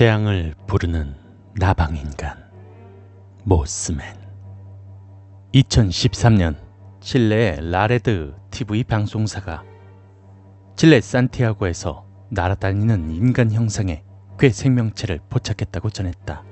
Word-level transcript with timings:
재앙을 0.00 0.54
부르는 0.66 1.14
나방인간 1.56 2.42
모스맨 3.44 4.00
2013년 5.52 6.56
칠레의 7.02 7.70
라레드 7.70 8.34
TV 8.50 8.84
방송사가 8.84 9.62
칠레 10.74 11.02
산티아고에서 11.02 12.06
날아다니는 12.30 13.10
인간 13.10 13.52
형상의 13.52 14.02
괴 14.38 14.48
생명체를 14.48 15.20
포착했다고 15.28 15.90
전했다. 15.90 16.44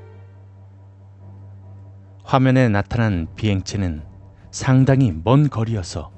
화면에 2.25 2.69
나타난 2.69 3.29
비행체는 3.35 4.03
상당히 4.51 5.11
먼 5.25 5.49
거리여서 5.49 6.13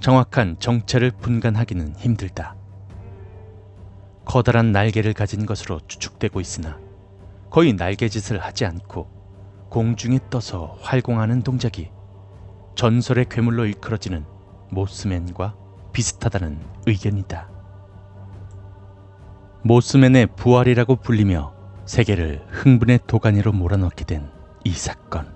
정확한 0.00 0.56
정체를 0.58 1.12
분간하기는 1.12 1.94
힘들다. 1.98 2.56
커다란 4.24 4.72
날개를 4.72 5.12
가진 5.12 5.46
것으로 5.46 5.80
추측되고 5.86 6.40
있으나 6.40 6.78
거의 7.50 7.72
날개짓을 7.72 8.38
하지 8.38 8.64
않고 8.64 9.08
공중에 9.68 10.18
떠서 10.30 10.76
활공하는 10.80 11.42
동작이 11.42 11.90
전설의 12.74 13.26
괴물로 13.28 13.66
일컬어지는 13.66 14.24
모스맨과 14.70 15.54
비슷하다는 15.92 16.58
의견이다. 16.86 17.48
모스맨의 19.62 20.28
부활이라고 20.36 20.96
불리며 20.96 21.54
세계를 21.84 22.46
흥분의 22.50 23.00
도가니로 23.06 23.52
몰아넣게 23.52 24.04
된 24.04 24.42
이 24.64 24.72
사건. 24.72 25.34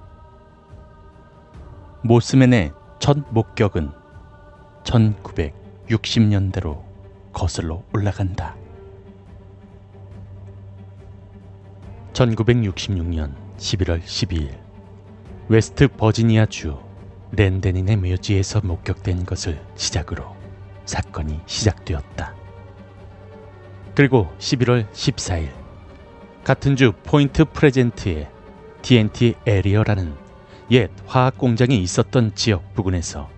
모스맨의 2.02 2.72
첫 3.00 3.18
목격은 3.32 3.90
1960년대로 4.84 6.84
거슬러 7.32 7.82
올라간다. 7.92 8.54
1966년 12.16 13.34
11월 13.58 14.02
12일 14.02 14.58
웨스트 15.48 15.88
버지니아주 15.88 16.78
클렌데닌의 17.32 17.98
묘지에서 17.98 18.62
목격된 18.62 19.26
것을 19.26 19.60
시작으로 19.74 20.34
사건이 20.86 21.40
시작되었다. 21.44 22.34
그리고 23.94 24.28
11월 24.38 24.90
14일 24.92 25.50
같은 26.42 26.76
주 26.76 26.92
포인트 27.04 27.44
플레전트의 27.44 28.30
TNT 28.80 29.34
Area라는 29.46 30.14
옛 30.70 30.90
화학 31.06 31.36
공장이 31.36 31.76
있었던 31.82 32.34
지역 32.34 32.74
부근에서 32.74 33.28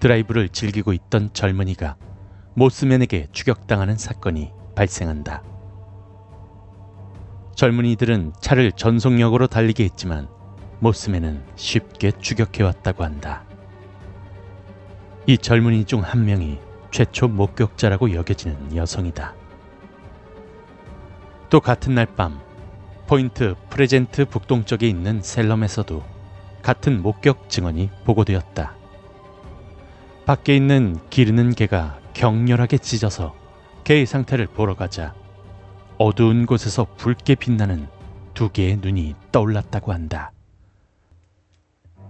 드라이브를 0.00 0.48
즐기고 0.48 0.92
있던 0.92 1.30
젊은이가 1.32 1.96
모스맨에게 2.54 3.28
추격당하는 3.30 3.96
사건이 3.96 4.50
발생한다. 4.74 5.53
젊은이들은 7.54 8.32
차를 8.40 8.72
전속력으로 8.72 9.46
달리게 9.46 9.84
했지만 9.84 10.28
모스맨은 10.80 11.42
쉽게 11.56 12.12
추격해왔다고 12.12 13.04
한다. 13.04 13.44
이 15.26 15.38
젊은이 15.38 15.84
중 15.86 16.00
한 16.00 16.24
명이 16.24 16.58
최초 16.90 17.28
목격자라고 17.28 18.12
여겨지는 18.12 18.76
여성이다. 18.76 19.34
또 21.50 21.60
같은 21.60 21.94
날 21.94 22.06
밤 22.06 22.40
포인트 23.06 23.54
프레젠트 23.70 24.24
북동쪽에 24.26 24.88
있는 24.88 25.22
셀럼에서도 25.22 26.02
같은 26.62 27.02
목격 27.02 27.48
증언이 27.50 27.90
보고되었다. 28.04 28.74
밖에 30.26 30.56
있는 30.56 30.98
기르는 31.10 31.54
개가 31.54 31.98
격렬하게 32.14 32.78
짖어서 32.78 33.34
개의 33.84 34.06
상태를 34.06 34.46
보러 34.46 34.74
가자 34.74 35.14
어두운 35.96 36.44
곳에서 36.44 36.86
붉게 36.96 37.36
빛나는 37.36 37.86
두 38.34 38.50
개의 38.50 38.78
눈이 38.78 39.14
떠올랐다고 39.30 39.92
한다. 39.92 40.32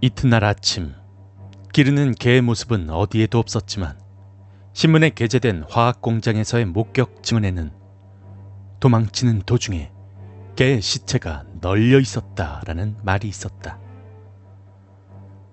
이튿날 0.01 0.43
아침 0.43 0.95
기르는 1.75 2.13
개의 2.13 2.41
모습은 2.41 2.89
어디에도 2.89 3.39
없었지만 3.39 3.99
신문에 4.73 5.11
게재된 5.11 5.65
화학 5.69 6.01
공장에서의 6.01 6.65
목격 6.65 7.23
증언에는 7.23 7.73
도망치는 8.81 9.43
도중에 9.43 9.93
개의 10.57 10.81
시체가 10.81 11.45
널려 11.61 12.01
있었다라는 12.01 12.97
말이 13.03 13.29
있었다. 13.29 13.79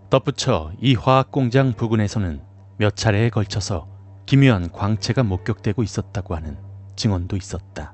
덧붙여 0.09 0.71
이 0.79 0.95
화학 0.95 1.31
공장 1.31 1.73
부근에서는 1.73 2.41
몇 2.77 2.95
차례에 2.95 3.29
걸쳐서 3.29 3.89
기묘한 4.25 4.71
광채가 4.71 5.23
목격되고 5.23 5.83
있었다고 5.83 6.35
하는 6.35 6.57
증언도 6.95 7.35
있었다. 7.35 7.93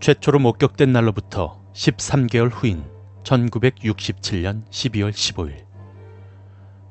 최초로 0.00 0.38
목격된 0.38 0.92
날로부터 0.92 1.60
13개월 1.72 2.50
후인 2.52 2.84
1967년 3.22 4.66
12월 4.68 5.10
15일 5.10 5.64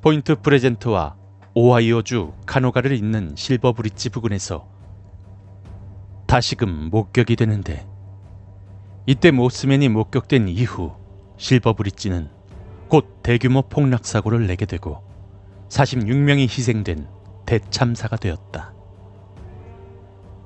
포인트 0.02 0.36
프레젠트와 0.42 1.16
오하이오주 1.54 2.34
카노가를 2.46 2.94
잇는 2.94 3.36
실버 3.36 3.74
브릿지 3.74 4.10
부근에서 4.10 4.68
다시금 6.26 6.90
목격이 6.90 7.36
되는데 7.36 7.88
이때 9.06 9.32
모스맨이 9.32 9.90
목격된 9.90 10.48
이후 10.48 10.94
실버 11.38 11.74
브릿지는 11.74 12.30
곧 12.88 13.22
대규모 13.22 13.62
폭락 13.62 14.06
사고를 14.06 14.48
내게 14.48 14.66
되고 14.66 15.04
46명이 15.70 16.42
희생된 16.42 17.08
대참사가 17.46 18.18
되었다. 18.18 18.73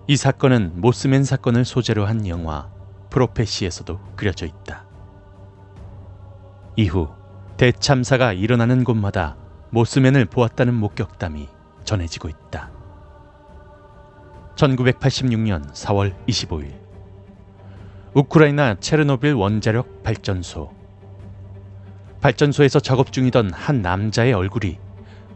이 0.09 0.15
사건은 0.15 0.79
모스맨 0.79 1.25
사건을 1.25 1.65
소재로 1.65 2.05
한 2.05 2.25
영화 2.27 2.69
프로페시에서도 3.09 3.99
그려져 4.15 4.45
있다. 4.45 4.85
이후 6.77 7.09
대참사가 7.57 8.31
일어나는 8.31 8.85
곳마다 8.85 9.35
모스맨을 9.71 10.25
보았다는 10.25 10.73
목격담이 10.75 11.49
전해지고 11.83 12.29
있다. 12.29 12.71
1986년 14.55 15.69
4월 15.73 16.15
25일 16.25 16.73
우크라이나 18.13 18.75
체르노빌 18.79 19.33
원자력 19.33 20.03
발전소 20.03 20.71
발전소에서 22.21 22.79
작업 22.79 23.11
중이던 23.11 23.51
한 23.51 23.81
남자의 23.81 24.31
얼굴이 24.33 24.79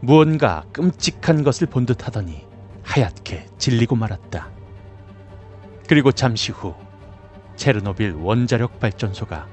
무언가 0.00 0.64
끔찍한 0.72 1.44
것을 1.44 1.66
본 1.66 1.84
듯 1.84 2.06
하더니 2.06 2.46
하얗게 2.82 3.48
질리고 3.58 3.96
말았다. 3.96 4.61
그리고 5.88 6.12
잠시 6.12 6.52
후 6.52 6.74
체르노빌 7.56 8.14
원자력 8.14 8.80
발전소가 8.80 9.46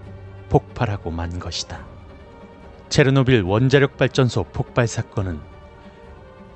폭발하고 0.50 1.12
만 1.12 1.40
것이다. 1.40 1.86
체르노빌 2.90 3.44
원자력 3.44 3.98
발전소 3.98 4.46
폭발 4.46 4.88
사건은 4.88 5.40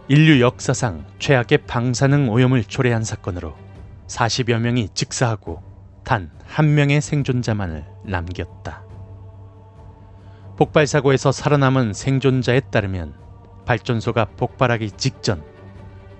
인류 0.07 0.41
역사상 0.41 1.05
최악의 1.19 1.59
방사능 1.67 2.29
오염을 2.29 2.63
초래한 2.63 3.03
사건으로 3.03 3.55
40여 4.07 4.59
명이 4.59 4.89
직사하고 4.93 5.61
단 6.03 6.31
한 6.53 6.75
명의 6.75 7.01
생존자만을 7.01 7.83
남겼다. 8.03 8.83
폭발 10.55 10.85
사고에서 10.85 11.31
살아남은 11.31 11.93
생존자에 11.93 12.59
따르면 12.69 13.15
발전소가 13.65 14.25
폭발하기 14.37 14.91
직전 14.91 15.43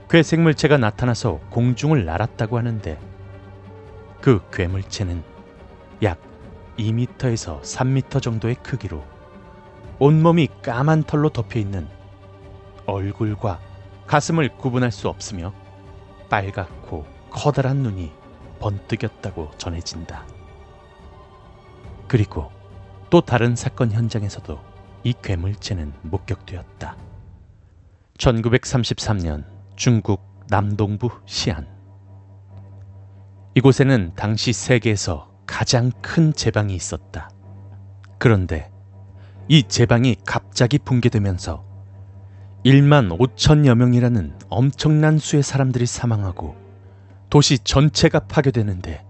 괴생물체가 0.10 0.80
나타나서 0.80 1.40
공중을 1.52 2.06
날았다고 2.06 2.58
하는데 2.58 3.00
그 4.24 4.40
괴물체는 4.54 5.22
약 6.02 6.18
2m에서 6.78 7.62
3m 7.62 8.22
정도의 8.22 8.56
크기로 8.56 9.04
온몸이 10.00 10.48
까만 10.62 11.04
털로 11.04 11.28
덮여 11.28 11.60
있는 11.60 11.90
얼굴과 12.86 13.60
가슴을 14.08 14.56
구분할 14.56 14.94
수 14.94 15.10
없으며 15.10 15.54
빨갛고 16.30 17.06
커다란 17.32 17.80
눈이 17.80 18.14
번뜩였다고 18.62 19.52
전해진다. 19.58 20.26
그리고 22.08 22.50
또 23.10 23.20
다른 23.20 23.58
사건 23.58 23.92
현장에서도 23.92 24.58
이 25.04 25.14
괴물체는 25.22 25.92
목격되었다. 26.02 26.96
1933년 28.18 29.44
중국 29.76 30.22
남동부 30.48 31.10
시안. 31.26 31.73
이곳에는 33.56 34.14
당시 34.16 34.52
세계에서 34.52 35.32
가장 35.46 35.92
큰 36.02 36.34
제방이 36.34 36.74
있었다. 36.74 37.30
그런데 38.18 38.72
이 39.48 39.64
제방이 39.64 40.16
갑자기 40.26 40.80
붕괴되면서 40.80 41.64
1만 42.66 43.16
5천여 43.18 43.76
명이라는 43.76 44.40
엄청난 44.50 45.20
수의 45.20 45.44
사람들이 45.44 45.86
사망하고 45.86 46.56
도시 47.30 47.60
전체가 47.60 48.22
파괴되는데 48.22 49.06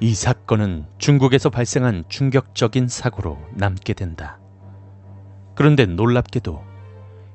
이 0.00 0.14
사건은 0.14 0.86
중국에서 0.98 1.48
발생한 1.48 2.04
충격적인 2.08 2.88
사고로 2.88 3.38
남게 3.54 3.94
된다. 3.94 4.38
그런데 5.54 5.86
놀랍게도 5.86 6.62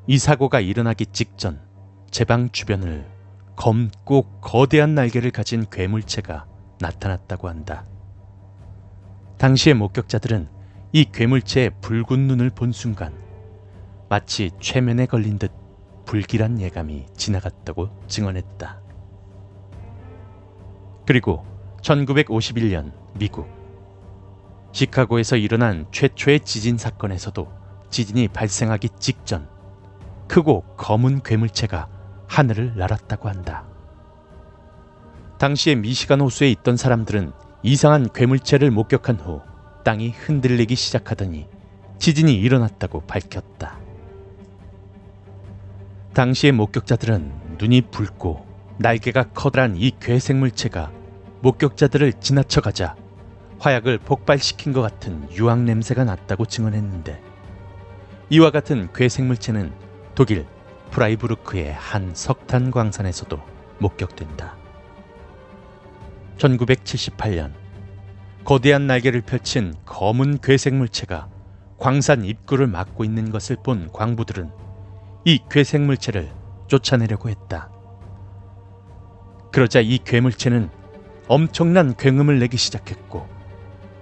이 0.05 0.17
사고가 0.19 0.59
일어나기 0.59 1.07
직전 1.07 1.59
제방 2.11 2.51
주변을 2.51 3.20
검고 3.55 4.39
거대한 4.41 4.95
날개를 4.95 5.31
가진 5.31 5.65
괴물체가 5.69 6.45
나타났다고 6.79 7.47
한다. 7.47 7.85
당시의 9.37 9.75
목격자들은 9.75 10.49
이 10.93 11.05
괴물체의 11.05 11.71
붉은 11.81 12.27
눈을 12.27 12.49
본 12.49 12.71
순간 12.71 13.13
마치 14.09 14.51
최면에 14.59 15.05
걸린 15.05 15.39
듯 15.39 15.51
불길한 16.05 16.59
예감이 16.59 17.05
지나갔다고 17.15 17.89
증언했다. 18.07 18.81
그리고 21.05 21.45
1951년 21.81 22.93
미국 23.17 23.47
시카고에서 24.73 25.37
일어난 25.37 25.85
최초의 25.91 26.41
지진 26.41 26.77
사건에서도 26.77 27.51
지진이 27.89 28.29
발생하기 28.29 28.89
직전 28.99 29.47
크고 30.27 30.63
검은 30.77 31.23
괴물체가 31.23 31.89
하늘을 32.31 32.77
날았다고 32.77 33.27
한다. 33.27 33.65
당시에 35.37 35.75
미시간 35.75 36.21
호수에 36.21 36.49
있던 36.51 36.77
사람들은 36.77 37.33
이상한 37.61 38.07
괴물체를 38.13 38.71
목격한 38.71 39.19
후 39.19 39.41
땅이 39.83 40.11
흔들리기 40.11 40.75
시작하더니 40.75 41.49
지진이 41.99 42.33
일어났다고 42.35 43.01
밝혔다. 43.01 43.77
당시의 46.13 46.53
목격자들은 46.53 47.57
눈이 47.59 47.81
붉고 47.91 48.45
날개가 48.77 49.31
커다란 49.33 49.75
이 49.75 49.91
괴생물체가 49.99 50.89
목격자들을 51.41 52.13
지나쳐가자 52.21 52.95
화약을 53.59 53.97
폭발시킨 53.97 54.71
것 54.71 54.81
같은 54.81 55.27
유황 55.33 55.65
냄새가 55.65 56.05
났다고 56.05 56.45
증언했는데 56.45 57.21
이와 58.29 58.51
같은 58.51 58.87
괴생물체는 58.93 59.73
독일 60.15 60.45
프라이부르크의 60.91 61.73
한 61.73 62.11
석탄 62.13 62.69
광산에서도 62.71 63.39
목격된다. 63.79 64.55
1978년 66.37 67.53
거대한 68.43 68.87
날개를 68.87 69.21
펼친 69.21 69.73
검은 69.85 70.39
괴생물체가 70.39 71.29
광산 71.77 72.25
입구를 72.25 72.67
막고 72.67 73.03
있는 73.03 73.31
것을 73.31 73.57
본 73.63 73.89
광부들은 73.91 74.51
이 75.25 75.39
괴생물체를 75.49 76.31
쫓아내려고 76.67 77.29
했다. 77.29 77.71
그러자 79.51 79.79
이 79.79 79.97
괴물체는 79.97 80.69
엄청난 81.27 81.95
굉음을 81.95 82.39
내기 82.39 82.57
시작했고 82.57 83.27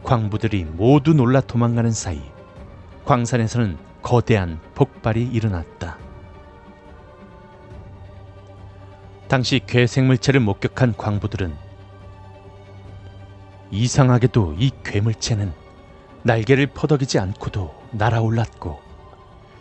광부들이 0.04 0.64
모두 0.66 1.14
놀라 1.14 1.42
도망가는 1.42 1.92
사이 1.92 2.22
광산에서는 3.06 3.78
거대한 4.02 4.60
폭발이 4.76 5.24
일어났다. 5.24 6.09
당시 9.30 9.62
괴 9.64 9.86
생물체를 9.86 10.40
목격한 10.40 10.98
광부들은 10.98 11.56
이상하게도 13.70 14.56
이 14.58 14.72
괴물체는 14.84 15.54
날개를 16.24 16.66
퍼덕이지 16.66 17.20
않고도 17.20 17.72
날아올랐고 17.92 18.80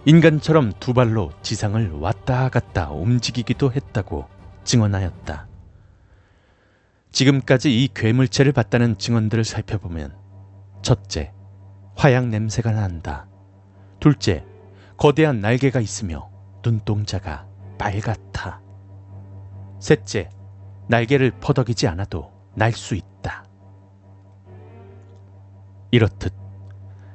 인간처럼 0.06 0.72
두 0.80 0.94
발로 0.94 1.32
지상을 1.42 1.90
왔다 2.00 2.48
갔다 2.48 2.90
움직이기도 2.90 3.70
했다고 3.70 4.26
증언하였다. 4.64 5.46
지금까지 7.12 7.84
이 7.84 7.88
괴물체를 7.92 8.52
봤다는 8.52 8.96
증언들을 8.96 9.44
살펴보면 9.44 10.16
첫째, 10.80 11.34
화약 11.94 12.28
냄새가 12.28 12.72
난다. 12.72 13.28
둘째, 14.00 14.46
거대한 14.96 15.42
날개가 15.42 15.80
있으며 15.80 16.30
눈동자가 16.64 17.46
빨갛다. 17.76 18.62
셋째, 19.80 20.30
날개를 20.88 21.32
퍼덕이지 21.40 21.86
않아도 21.88 22.30
날 22.54 22.72
수 22.72 22.94
있다. 22.94 23.44
이렇듯 25.90 26.32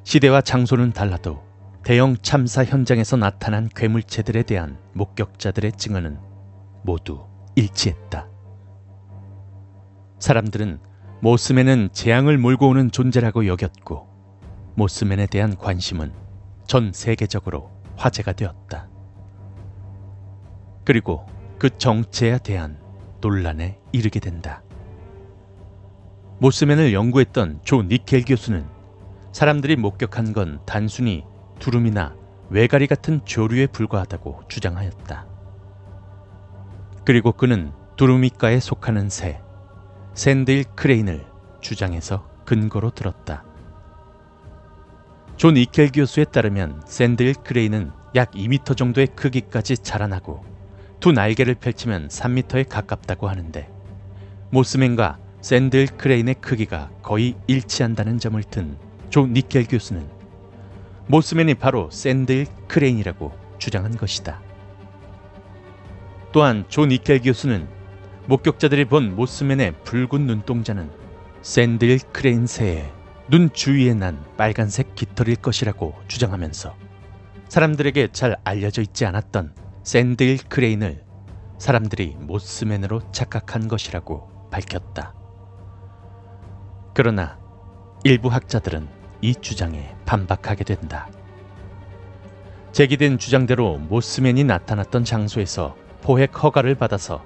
시대와 0.03 0.41
장소는 0.41 0.91
달라도 0.91 1.43
대형 1.83 2.15
참사 2.21 2.63
현장에서 2.63 3.17
나타난 3.17 3.69
괴물체들에 3.69 4.43
대한 4.43 4.77
목격자들의 4.93 5.73
증언은 5.73 6.17
모두 6.83 7.25
일치했다. 7.55 8.27
사람들은 10.19 10.79
모스맨은 11.21 11.89
재앙을 11.91 12.37
몰고 12.37 12.69
오는 12.69 12.89
존재라고 12.89 13.47
여겼고 13.47 14.07
모스맨에 14.75 15.27
대한 15.27 15.57
관심은 15.57 16.13
전 16.67 16.91
세계적으로 16.93 17.69
화제가 17.97 18.33
되었다. 18.33 18.89
그리고 20.85 21.25
그 21.63 21.77
정체에 21.77 22.39
대한 22.39 22.77
논란에 23.21 23.79
이르게 23.93 24.19
된다. 24.19 24.63
모스맨을 26.39 26.91
연구했던 26.91 27.61
조 27.63 27.83
니켈 27.83 28.25
교수는 28.25 28.67
사람들이 29.31 29.77
목격한 29.77 30.33
건 30.33 30.59
단순히 30.65 31.23
두rum이나 31.59 32.17
왜가리 32.49 32.85
같은 32.85 33.23
조류에 33.23 33.67
불과하다고 33.67 34.41
주장하였다. 34.49 35.25
그리고 37.05 37.31
그는 37.31 37.71
두루미과에 37.95 38.59
속하는 38.59 39.07
새, 39.07 39.39
Sandhill 40.15 40.65
Crane을 40.75 41.25
주장의 41.61 42.27
근거로 42.43 42.89
들었다. 42.89 43.45
존 45.37 45.55
이켈 45.55 45.93
교수에 45.93 46.25
따르면 46.25 46.81
Sandhill 46.85 47.35
Crane은 47.35 47.93
약 48.15 48.31
2m 48.31 48.75
정도의 48.75 49.07
크기까지 49.15 49.77
자라나고 49.77 50.51
두 51.03 51.11
날개를 51.11 51.55
펼치면 51.55 52.07
3m에 52.07 52.69
가깝다고 52.69 53.27
하는데 53.27 53.69
모스맨과 54.51 55.19
Sandhill 55.41 55.87
Crane의 55.87 56.35
크기가 56.35 56.91
거의 57.01 57.35
일치한다는 57.45 58.19
점을 58.19 58.41
든 58.41 58.94
존 58.94 59.33
니켈 59.33 59.67
교수는 59.67 60.07
모스맨이 61.07 61.55
바로 61.55 61.89
Sandhill 61.91 62.45
Crane이라고 62.69 63.33
주장한 63.57 63.97
것이다. 63.97 64.41
또한 66.31 66.63
존 66.69 66.87
니켈 66.87 67.21
교수는 67.21 67.67
목격자들이 68.27 68.85
본 68.85 69.13
모스맨의 69.17 69.73
붉은 69.83 70.25
눈동자는 70.25 70.89
Sandhill 71.41 71.99
Crane 72.13 72.47
새의 72.47 72.89
눈 73.27 73.51
주위에 73.51 73.93
난 73.93 74.23
빨간색 74.37 74.95
깃털일 74.95 75.35
것이라고 75.35 75.95
주장하면서 76.07 76.73
사람들에게 77.49 78.13
잘 78.13 78.37
알려져 78.45 78.81
있지 78.81 79.05
않았던 79.05 79.62
Sandhill 79.83 80.37
Crane을 80.47 81.03
사람들이 81.57 82.15
모스맨으로 82.17 83.01
착각한 83.11 83.67
것이라고 83.67 84.49
밝혔다. 84.49 85.13
그러나 86.93 87.37
일부 88.05 88.29
학자들은 88.29 88.87
이 89.21 89.35
주장에 89.35 89.93
반박하게 90.05 90.63
된다. 90.63 91.09
제기된 92.71 93.17
주장대로 93.17 93.77
모스맨이 93.77 94.45
나타났던 94.45 95.03
장소에서 95.03 95.75
포획 96.01 96.41
허가를 96.41 96.75
받아서 96.75 97.23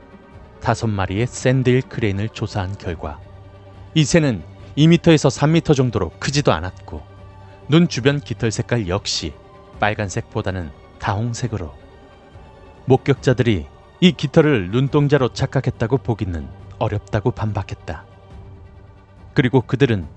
다섯 0.60 0.88
마리의 0.88 1.28
샌드일 1.28 1.84
크레인을 1.84 2.30
조사한 2.30 2.76
결과 2.80 3.20
이 3.94 4.04
새는 4.04 4.44
2m에서 4.76 5.30
3m 5.30 5.76
정도로 5.76 6.12
크지도 6.20 6.52
않았고 6.52 7.04
눈 7.70 7.88
주변 7.88 8.20
깃털 8.20 8.52
색깔 8.52 8.88
역시 8.88 9.34
빨간색보다는 9.80 10.72
다홍색으로 11.00 11.87
목격자들이 12.88 13.67
이 14.00 14.12
깃털을 14.13 14.72
눈동자로 14.72 15.34
착각했다고 15.34 15.98
보기는 15.98 16.48
어렵다고 16.79 17.32
반박했다. 17.32 18.06
그리고 19.34 19.60
그들은 19.60 20.08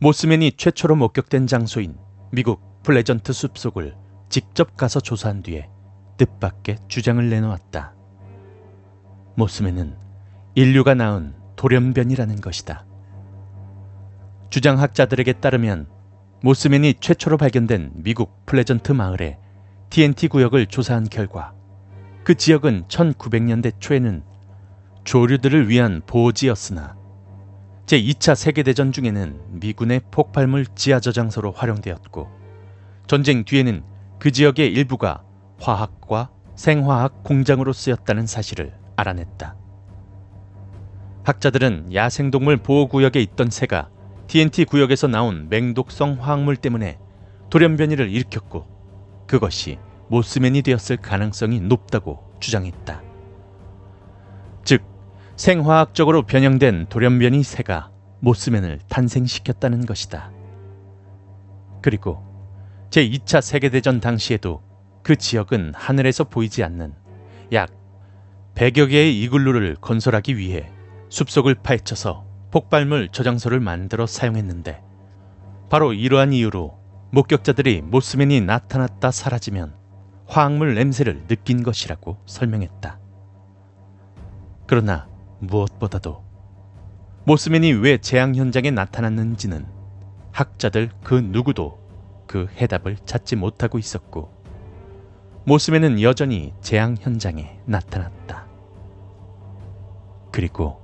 모스맨이 0.00 0.52
최초로 0.52 0.96
목격된 0.96 1.46
장소인 1.46 1.98
미국 2.32 2.82
플레전트 2.82 3.32
숲속을 3.34 3.94
직접 4.30 4.74
가서 4.76 5.00
조사한 5.00 5.42
뒤에 5.42 5.68
뜻밖의 6.16 6.78
주장을 6.88 7.28
내놓았다. 7.28 7.92
모스맨은 9.36 9.94
인류가 10.54 10.94
낳은 10.94 11.34
돌연변이라는 11.56 12.40
것이다. 12.40 12.86
주장학자들에게 14.48 15.34
따르면 15.34 15.88
모스맨이 16.42 16.94
최초로 17.00 17.36
발견된 17.36 17.92
미국 17.96 18.46
플레전트 18.46 18.92
마을의 18.92 19.38
TNT 19.90 20.28
구역을 20.28 20.66
조사한 20.66 21.04
결과 21.04 21.52
그 22.24 22.34
지역은 22.34 22.84
1900년대 22.88 23.74
초에는 23.78 24.22
조류들을 25.04 25.68
위한 25.68 26.00
보호지였으나 26.06 26.96
제2차 27.84 28.34
세계대전 28.34 28.92
중에는 28.92 29.60
미군의 29.60 30.00
폭발물 30.10 30.64
지하 30.74 31.00
저장소로 31.00 31.52
활용되었고 31.52 32.30
전쟁 33.06 33.44
뒤에는 33.44 33.84
그 34.18 34.30
지역의 34.32 34.72
일부가 34.72 35.22
화학과 35.60 36.30
생화학 36.56 37.22
공장으로 37.24 37.74
쓰였다는 37.74 38.26
사실을 38.26 38.72
알아냈다. 38.96 39.56
학자들은 41.24 41.92
야생동물 41.92 42.56
보호구역에 42.58 43.20
있던 43.20 43.50
새가 43.50 43.90
TNT 44.28 44.64
구역에서 44.64 45.08
나온 45.08 45.48
맹독성 45.50 46.16
화학물 46.20 46.56
때문에 46.56 46.98
돌연변이를 47.50 48.10
일으켰고 48.10 48.66
그것이 49.26 49.78
모스맨이 50.08 50.62
되었을 50.62 50.96
가능성이 50.98 51.60
높다고 51.60 52.22
주장했다. 52.40 53.02
즉 54.64 54.82
생화학적으로 55.36 56.22
변형된 56.22 56.86
돌연변이 56.88 57.42
새가 57.42 57.90
모스맨을 58.20 58.80
탄생시켰다는 58.88 59.86
것이다. 59.86 60.30
그리고 61.82 62.22
제2차 62.90 63.40
세계대전 63.40 64.00
당시에도 64.00 64.62
그 65.02 65.16
지역은 65.16 65.72
하늘에서 65.74 66.24
보이지 66.24 66.62
않는 66.64 66.94
약 67.52 67.70
100여 68.54 68.88
개의 68.88 69.20
이글루를 69.22 69.76
건설하기 69.80 70.36
위해 70.38 70.70
숲속을 71.10 71.56
파헤쳐서 71.56 72.24
폭발물 72.50 73.08
저장소를 73.10 73.60
만들어 73.60 74.06
사용했는데 74.06 74.80
바로 75.68 75.92
이러한 75.92 76.32
이유로 76.32 76.78
목격자들이 77.10 77.82
모스맨이 77.82 78.40
나타났다 78.40 79.10
사라지면 79.10 79.74
화학물 80.26 80.74
냄새를 80.74 81.26
느낀 81.26 81.62
것이라고 81.62 82.18
설명했다. 82.26 82.98
그러나 84.66 85.06
무엇보다도 85.40 86.24
모스맨이 87.24 87.72
왜 87.72 87.98
재앙 87.98 88.34
현장에 88.34 88.70
나타났는지는 88.70 89.66
학자들 90.32 90.90
그 91.02 91.14
누구도 91.14 91.78
그 92.26 92.48
해답을 92.56 92.96
찾지 93.04 93.36
못하고 93.36 93.78
있었고 93.78 94.32
모스맨은 95.44 96.00
여전히 96.00 96.52
재앙 96.60 96.96
현장에 96.98 97.58
나타났다. 97.66 98.46
그리고 100.32 100.80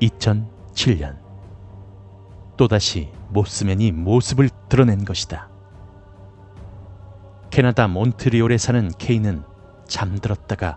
2007년 0.00 1.18
또다시 2.56 3.10
모스맨이 3.30 3.92
모습을 3.92 4.48
드러낸 4.68 5.04
것이다. 5.04 5.53
캐나다 7.54 7.86
몬트리올에 7.86 8.58
사는 8.58 8.90
케이는 8.98 9.44
잠들었다가 9.86 10.76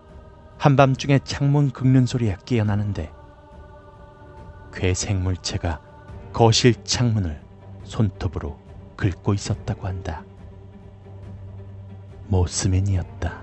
한밤중에 0.59 1.21
창문 1.23 1.71
긁는 1.71 2.05
소리에 2.05 2.37
깨어나는데 2.45 3.11
괴생물체가 4.73 5.81
거실 6.33 6.75
창문을 6.83 7.41
손톱으로 7.83 8.59
긁고 8.95 9.33
있었다고 9.33 9.87
한다. 9.87 10.23
모스맨이었다. 12.27 13.41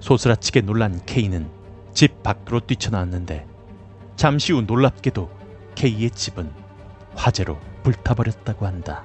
소스라치게 0.00 0.60
놀란 0.60 1.02
케이는 1.06 1.48
집 1.94 2.22
밖으로 2.22 2.60
뛰쳐나왔는데 2.60 3.46
잠시 4.16 4.52
후 4.52 4.60
놀랍게도 4.60 5.30
케이의 5.76 6.10
집은 6.10 6.52
화재로 7.14 7.58
불타버렸다고 7.84 8.66
한다. 8.66 9.02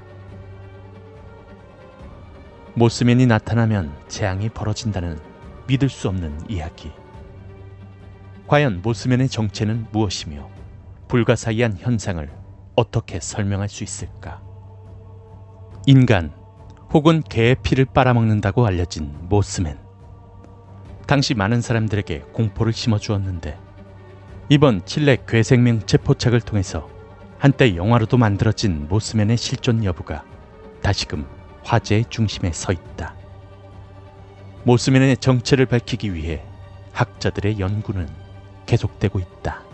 모스맨이 2.73 3.25
나타나면 3.25 3.93
재앙이 4.07 4.49
벌어진다는 4.49 5.19
믿을 5.67 5.89
수 5.89 6.07
없는 6.07 6.49
이야기. 6.49 6.91
과연 8.47 8.81
모스맨의 8.81 9.29
정체는 9.29 9.87
무엇이며 9.91 10.49
불가사의한 11.07 11.77
현상을 11.77 12.29
어떻게 12.75 13.19
설명할 13.19 13.67
수 13.67 13.83
있을까? 13.83 14.41
인간 15.85 16.33
혹은 16.93 17.21
개의 17.21 17.55
피를 17.61 17.85
빨아먹는다고 17.85 18.65
알려진 18.65 19.13
모스맨. 19.23 19.77
당시 21.07 21.33
많은 21.33 21.59
사람들에게 21.59 22.19
공포를 22.31 22.71
심어주었는데 22.71 23.57
이번 24.47 24.85
칠레 24.85 25.17
괴생명 25.27 25.85
체 25.85 25.97
포착을 25.97 26.39
통해서 26.39 26.89
한때 27.37 27.75
영화로도 27.75 28.17
만들어진 28.17 28.87
모스맨의 28.87 29.35
실존 29.35 29.83
여부가 29.83 30.23
다시금 30.81 31.25
화제의 31.63 32.05
중심에 32.09 32.51
서 32.51 32.71
있다. 32.71 33.15
모스맨의 34.63 35.17
정체를 35.17 35.65
밝히기 35.65 36.13
위해 36.13 36.43
학자들의 36.93 37.59
연구는 37.59 38.07
계속되고 38.65 39.19
있다. 39.19 39.70